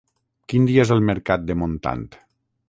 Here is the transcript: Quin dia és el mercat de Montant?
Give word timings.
Quin 0.53 0.65
dia 0.69 0.85
és 0.85 0.93
el 0.95 1.03
mercat 1.11 1.45
de 1.51 1.57
Montant? 1.65 2.09